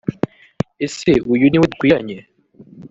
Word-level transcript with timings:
ese 0.85 1.11
uyu 1.33 1.45
ni 1.49 1.57
we 1.59 1.65
dukwiranye 1.71 2.17